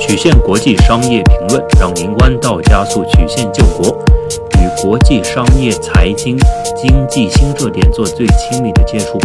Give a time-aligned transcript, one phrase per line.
[0.00, 3.96] 曲线国际商业评论，让您弯道加速曲线救国，
[4.60, 6.36] 与国际商业、财经、
[6.76, 9.18] 经济新热点做最亲密的接触。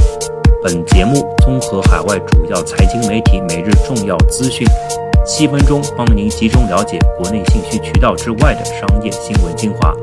[0.64, 4.66] 本节目综合海外主要财经媒体每日重要资讯，
[5.26, 9.94] 七分钟帮您集中了解国内信息渠道之外的商业新闻精华，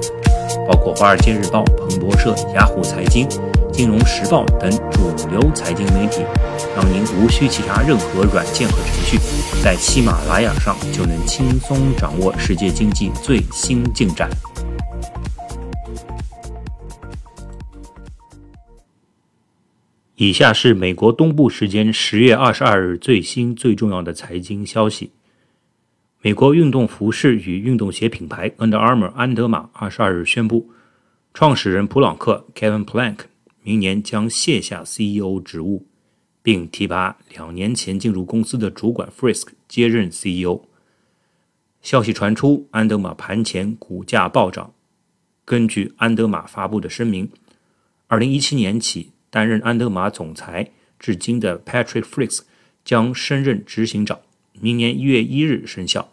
[0.71, 3.29] 包括《华尔街日报》、彭博社、雅虎财经、
[3.73, 6.23] 金融时报等主流财经媒体，
[6.77, 9.19] 让您无需其他任何软件和程序，
[9.65, 14.31] 在喜马拉雅上就能轻松掌握世界经济最新进展。
[20.15, 25.11] 以下是美国东部时间十月二十二日最新最重要的财经消息：
[26.23, 30.71] 美国运动服饰与运动鞋品牌 Under Armour 安德玛二十二日宣布，
[31.33, 33.21] 创始人普朗克 Kevin Plank
[33.63, 35.87] 明年将卸下 CEO 职务，
[36.43, 40.61] 并提拔两年前进入公司的主管 Frisk 接任 CEO。
[41.81, 44.75] 消息传出，安德玛盘前股价暴涨。
[45.47, 47.31] 根据安德玛发布的声明，
[48.09, 49.13] 二零一七年起。
[49.33, 52.41] 担任安德玛总裁至今的 Patrick Frisk
[52.85, 54.19] 将升任执行长，
[54.61, 56.11] 明年一月一日生效。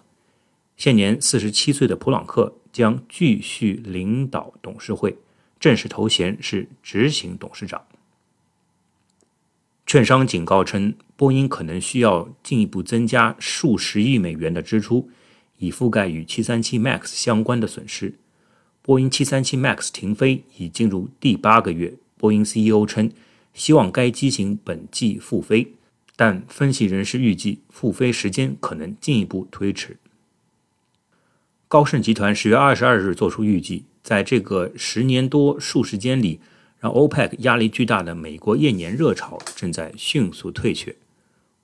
[0.77, 5.17] 现年四十七岁的普朗克将继续领导董事会，
[5.59, 7.83] 正式头衔是执行董事长。
[9.85, 15.09] 券商警告称，波音可能需要进一步增加数十亿美元的支出，
[15.57, 18.15] 以覆盖与737 MAX 相关的损失。
[18.81, 21.93] 波音737 MAX 停飞已进入第八个月。
[22.17, 23.11] 波音 CEO 称，
[23.53, 25.73] 希望该机型本季复飞，
[26.17, 29.97] 但分析人士预计复飞时间可能进一步推迟。
[31.69, 36.39] 高盛集团十月二十二日作出预计，在这个十年多数时间里，
[36.79, 40.95] 让 OPEC 压力巨大的美国页岩热潮正在迅速退却。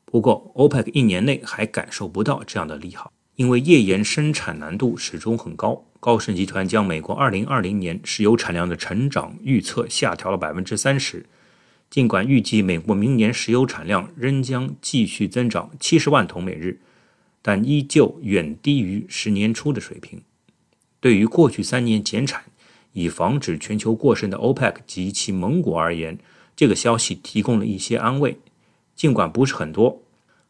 [0.06, 5.84] 不过，OPEC 一年内还感受不到这样的利好，因为页岩生产难度始终很高。
[6.00, 11.26] 高盛集团将美国2020年石油产量的成长预测下调了百分之三十，
[11.94, 16.80] 尽管预计美国明年石油产量仍将继续增长七十万桶每日，
[17.44, 20.24] 但依旧远低于十年初的水平。
[21.00, 22.46] 对于过去三年减产
[22.94, 26.18] 以防止全球过剩的 OPEC 及其盟国而言，
[26.56, 28.40] 这个消息提供了一些安慰，
[28.96, 30.02] 尽管不是很多。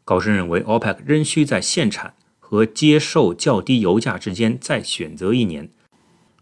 [0.06, 2.14] 高盛认为，OPEC 仍需在限产。
[2.40, 5.70] 和接受较低油价之间再选择一年，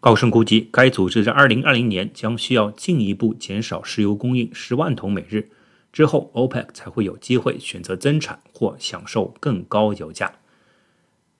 [0.01, 5.47] 高盛估计该组织在2020年将需要进一步减少石油供应十万桶每日，
[5.93, 10.33] 之后 OPEC 才会有机会选择增产或享受更高油价。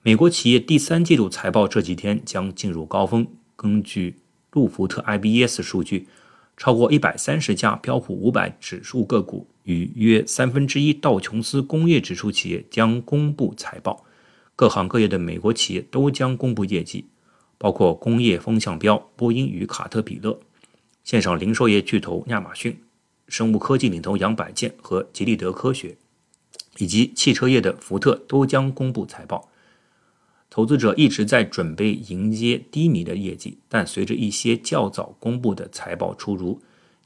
[0.03, 4.17] 美国企业第三季度财报这几天将进入高峰，根据
[4.51, 6.07] 路福特 IBS 数据，
[6.55, 14.05] 超过130家标普500指数个股与约三分之一道琼斯工业指数企业将公布财报。
[14.55, 17.07] 各行各业的美国企业都将公布业绩，
[17.61, 20.39] 包括工业风向标波音与卡特彼勒、
[21.03, 22.81] 线上零售业巨头亚马逊、
[23.27, 25.95] 生物科技领头羊百健和吉利德科学，
[26.79, 29.51] 以及汽车业的福特都将公布财报。
[30.49, 36.59] 投资者一直在准备迎接低迷的业绩，但随着一些较早公布的财报出炉，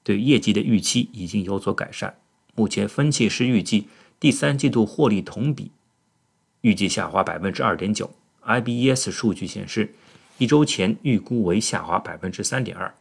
[0.03, 2.15] 对业绩的预期已经有所改善。
[2.55, 3.89] 目前分析师预计
[4.21, 5.71] 第三季度获利同比。
[6.61, 8.09] 预计下滑百分之二点九
[8.45, 9.93] ，IBES 数据显示，
[10.37, 12.93] 一周前预估为下滑百分之三点二。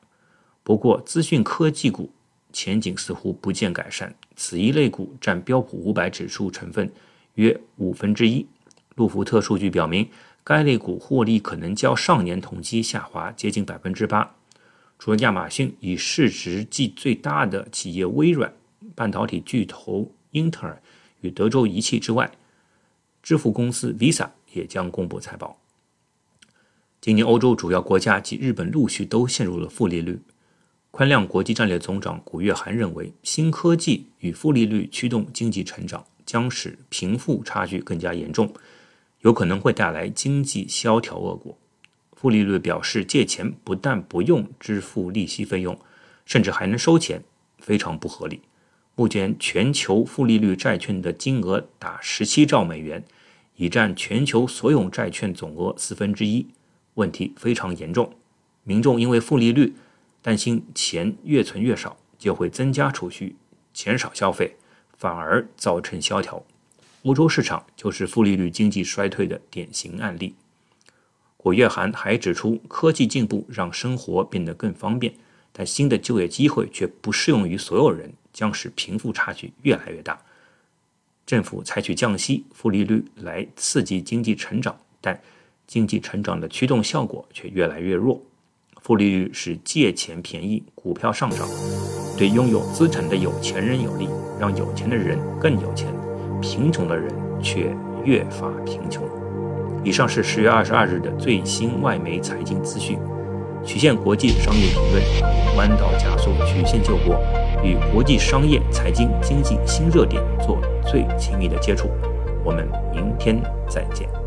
[0.63, 2.11] 不过，资讯科技股
[2.53, 6.91] 前景似乎不见改善，此一类股占标普五百指数成分
[7.35, 8.47] 约五分之一。
[8.95, 10.09] 路福特数据表明，
[10.45, 14.35] 该类股获利可能较上年同期下滑接近百分之八。
[14.99, 18.55] 除了亚马逊以市值计最大的企业微软、
[18.95, 20.81] 半导体巨头英特尔
[21.21, 22.31] 与德州仪器之外，
[23.23, 25.59] 支付公司 Visa 也将公布财报。
[27.05, 30.23] 今年欧洲主要国家及日本陆续都陷入了负利率。
[30.91, 38.51] 宽量国际战略总长古月涵认为，新科技与负利率驱动经济成长将使贫富差距更加严重，
[39.21, 41.59] 有可能会带来经济萧条恶果。
[42.15, 45.79] 负利率表示，借钱不但不用支付利息费用，
[46.25, 47.23] 甚至还能收钱，
[47.59, 48.41] 非常不合理。
[48.95, 53.05] 目前，全球负利率债券的金额达十七兆美元。
[53.57, 56.49] 已占全球所有债券总额四分之一，
[56.95, 58.13] 问题非常严重。
[58.63, 59.75] 民众因为负利率
[60.23, 63.37] 担心钱越存越少，就会增加储蓄，
[63.73, 64.57] 减少消费，
[64.97, 66.43] 反而造成萧条。
[67.03, 70.35] 欧洲市场就是负利率经济衰退的典型案例。
[71.37, 75.13] 古月涵还指出，科技进步让生活变得更方便，
[75.53, 80.19] 但新的就业机会却不适用于所有人，将使贫富差距越来越大。
[81.27, 85.21] 政府采取降息、负利率来刺激经济成长，但
[85.67, 88.21] 经济成长的驱动效果却越来越弱。
[88.83, 91.49] 负利率使借钱便宜，股票上涨，
[92.19, 94.09] 对拥有资产的有钱人有利，
[94.39, 95.89] 让有钱的人更有钱，
[96.43, 97.11] 贫穷的人
[97.43, 97.75] 却
[98.05, 99.03] 越发贫穷。
[99.83, 102.99] 以上是十月二十二日的最新外媒财经资讯。
[103.65, 107.19] 曲线国际商业评论，弯道加速，曲线救国，
[107.65, 111.89] 与国际商业、财经、经济新热点做最亲密的接触。
[112.45, 114.24] 我们明天再见。